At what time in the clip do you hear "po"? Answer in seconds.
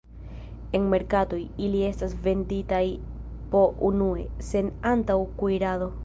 3.51-3.61